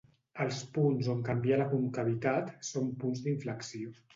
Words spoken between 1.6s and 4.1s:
la concavitat són punts d'inflexió.